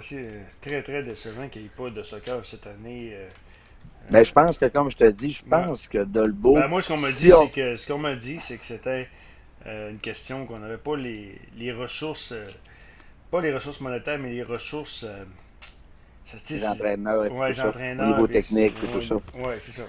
C'est 0.02 0.26
très, 0.62 0.82
très 0.82 1.04
décevant 1.04 1.50
qu'il 1.50 1.64
n'y 1.64 1.68
ait 1.68 1.72
pas 1.78 1.90
de 1.90 2.02
soccer 2.02 2.46
cette 2.46 2.66
année. 2.66 3.12
Euh, 3.14 3.28
ben, 4.10 4.24
je 4.24 4.32
pense 4.32 4.58
que, 4.58 4.68
comme 4.68 4.90
je 4.90 4.96
te 4.96 5.04
dis, 5.12 5.32
je 5.32 5.44
pense 5.44 5.86
que 5.86 6.06
Dolbo. 6.06 6.54
Ben, 6.54 6.70
moi, 6.70 6.82
ce 6.82 6.94
qu'on 6.94 7.00
m'a 7.02 7.12
dit, 7.12 7.30
c'est 7.30 7.52
que 7.52 7.76
ce 7.76 7.92
qu'on 7.92 8.00
m'a 8.00 8.16
dit, 8.16 8.40
c'est 8.40 8.58
que 8.58 8.64
c'était 8.64 9.10
euh, 9.68 9.92
une 9.92 10.00
question 10.00 10.46
qu'on 10.46 10.60
n'avait 10.60 10.78
pas 10.78 10.96
les, 10.96 11.38
les 11.58 11.74
ressources, 11.74 12.32
euh, 12.32 12.48
pas 13.32 13.42
les 13.42 13.54
ressources 13.54 13.82
monétaires, 13.82 14.18
mais 14.18 14.30
les 14.30 14.44
ressources. 14.44 15.04
Euh, 15.04 15.26
les 16.50 16.66
entraîneurs, 16.66 17.30
ouais, 17.34 17.50
les 17.50 17.60
entraîneurs, 17.60 18.08
au 18.08 18.14
niveau 18.14 18.28
technique 18.28 18.72
et 18.82 18.88
tout 18.94 19.02
ça. 19.02 19.16
Oui, 19.36 19.56
c'est 19.60 19.74
ça. 19.74 19.84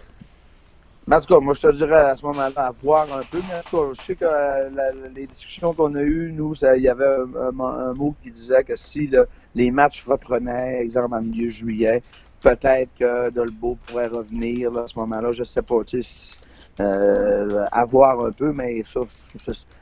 Mais 1.06 1.16
en 1.16 1.20
tout 1.20 1.34
cas, 1.34 1.40
moi, 1.40 1.54
je 1.54 1.60
te 1.62 1.72
dirais 1.74 2.10
à 2.10 2.16
ce 2.16 2.24
moment-là, 2.26 2.66
à 2.68 2.70
voir 2.82 3.06
un 3.12 3.22
peu. 3.30 3.38
Mais 3.48 3.58
en 3.58 3.62
tout 3.62 3.76
cas, 3.76 3.92
je 3.98 4.06
sais 4.06 4.14
que 4.14 5.14
les 5.14 5.26
discussions 5.26 5.74
qu'on 5.74 5.94
a 5.96 6.02
eues, 6.02 6.32
nous, 6.32 6.54
il 6.76 6.82
y 6.82 6.88
avait 6.88 7.04
un, 7.06 7.92
mot 7.94 8.14
qui 8.22 8.30
disait 8.30 8.62
que 8.62 8.76
si 8.76 9.10
les 9.54 9.70
matchs 9.70 10.04
reprenaient, 10.06 10.80
exemple, 10.80 11.14
en 11.14 11.22
milieu 11.22 11.50
juillet, 11.50 12.02
peut-être 12.40 12.90
que 12.98 13.30
Dolbo 13.30 13.76
pourrait 13.86 14.08
revenir 14.08 14.76
à 14.78 14.86
ce 14.86 14.98
moment-là. 15.00 15.32
Je 15.32 15.44
sais 15.44 15.62
pas. 15.62 15.82
Tu 15.84 16.02
sais, 16.02 16.38
euh, 16.80 17.64
à 17.70 17.84
voir 17.84 18.24
un 18.24 18.32
peu, 18.32 18.50
mais 18.52 18.82
ça, 18.84 19.00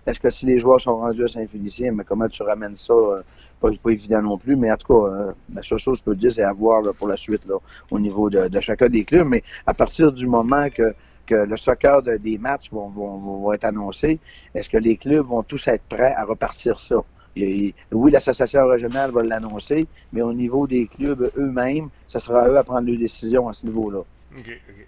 est-ce 0.07 0.19
que 0.19 0.29
si 0.29 0.47
les 0.47 0.59
joueurs 0.59 0.81
sont 0.81 0.97
rendus 0.97 1.25
à 1.25 1.29
Saint-Félicien, 1.29 1.93
mais 1.93 2.03
comment 2.03 2.29
tu 2.29 2.43
ramènes 2.43 2.75
ça? 2.75 2.93
Euh, 2.93 3.23
pas, 3.61 3.71
évident 3.91 4.23
non 4.23 4.39
plus, 4.39 4.57
mais 4.57 4.73
en 4.73 4.77
tout 4.77 4.89
cas, 4.89 5.13
euh, 5.13 5.33
la 5.55 5.63
seule 5.63 5.79
chose 5.79 5.99
que 5.99 6.05
je 6.07 6.11
peux 6.11 6.17
dire, 6.17 6.33
c'est 6.33 6.43
à 6.43 6.53
voir 6.53 6.83
pour 6.95 7.07
la 7.07 7.17
suite 7.17 7.47
là, 7.47 7.57
au 7.91 8.01
niveau 8.01 8.31
de, 8.31 8.49
chacun 8.61 8.89
des 8.89 9.05
clubs. 9.05 9.29
Mais 9.29 9.43
à 9.67 9.75
partir 9.75 10.11
du 10.13 10.27
moment 10.27 10.69
que, 10.71 10.95
que 11.27 11.35
le 11.35 11.57
soccer 11.57 12.03
des 12.03 12.39
matchs 12.39 12.71
vont, 12.71 13.53
être 13.53 13.65
annoncés, 13.65 14.19
est-ce 14.55 14.69
que 14.69 14.79
les 14.79 14.97
clubs 14.97 15.27
vont 15.27 15.43
tous 15.43 15.69
être 15.69 15.85
prêts 15.89 16.15
à 16.17 16.25
repartir 16.25 16.79
ça? 16.79 16.97
oui, 17.37 18.11
l'association 18.11 18.67
régionale 18.67 19.13
va 19.13 19.23
l'annoncer, 19.23 19.87
mais 20.13 20.21
au 20.21 20.33
niveau 20.33 20.67
des 20.67 20.87
clubs 20.87 21.31
eux-mêmes, 21.37 21.89
ce 22.07 22.19
sera 22.19 22.43
à 22.43 22.49
eux 22.49 22.59
à 22.59 22.65
prendre 22.65 22.87
les 22.87 22.97
décisions 22.97 23.49
à 23.49 23.53
ce 23.53 23.67
niveau-là. 23.67 24.01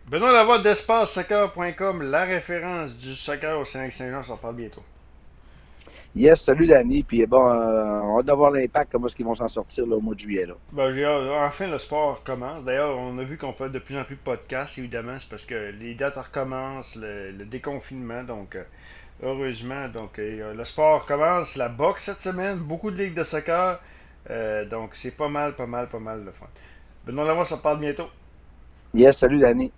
Benoît 0.09 0.33
Lavoie 0.33 0.59
d'EspaceSoccer.com, 0.59 2.03
la 2.03 2.25
référence 2.25 2.97
du 2.97 3.15
soccer 3.15 3.59
au 3.59 3.65
Sénat-Saint-Jean, 3.65 4.23
ça 4.23 4.37
parle 4.41 4.57
bientôt. 4.57 4.83
Yes, 6.15 6.43
salut 6.43 6.67
Danny. 6.67 7.03
Puis 7.03 7.25
bon, 7.25 7.49
euh, 7.49 8.01
on 8.03 8.21
va 8.21 8.35
voir 8.35 8.51
l'impact, 8.51 8.93
comment 8.93 9.07
est-ce 9.07 9.17
qu'ils 9.17 9.25
vont 9.25 9.35
s'en 9.35 9.49
sortir 9.49 9.85
au 9.91 10.01
mois 10.01 10.15
de 10.15 10.21
juillet. 10.21 10.45
Là. 10.45 10.55
Ben, 10.73 10.93
enfin, 11.47 11.69
le 11.69 11.79
sport 11.79 12.23
commence. 12.23 12.65
D'ailleurs, 12.65 12.99
on 12.99 13.19
a 13.19 13.25
vu 13.25 13.39
qu'on 13.39 13.53
fait 13.55 13.71
de 13.71 13.79
plus 13.79 13.97
en 13.97 14.05
plus 14.05 14.17
de 14.17 14.21
podcasts, 14.21 14.77
évidemment. 14.79 15.19
C'est 15.19 15.31
parce 15.31 15.47
que 15.47 15.73
les 15.81 15.95
dates 15.95 16.17
recommencent, 16.17 16.97
le, 16.97 17.45
déconfinement. 17.45 18.25
Donc, 18.25 18.57
euh, 18.57 18.65
heureusement, 19.23 19.89
donc 19.89 20.19
euh, 20.19 20.53
le 20.53 20.65
sport 20.65 21.07
commence. 21.07 21.57
La 21.57 21.71
boxe 21.71 22.05
cette 22.05 22.23
semaine, 22.23 22.59
beaucoup 22.59 22.91
de 22.91 22.99
ligues 23.03 23.15
de 23.15 23.25
soccer. 23.25 23.81
donc, 24.71 24.91
c'est 24.93 25.17
pas 25.17 25.29
mal, 25.29 25.55
pas 25.55 25.67
mal, 25.67 25.89
pas 25.89 25.99
mal 25.99 26.25
le 26.25 26.33
fun. 26.33 26.47
Benoît 27.07 27.25
Lavoie, 27.25 27.47
ça 27.47 27.57
parle 27.57 27.81
bientôt. 27.81 28.09
Yes, 28.95 29.17
salut 29.17 29.39
Danny. 29.39 29.73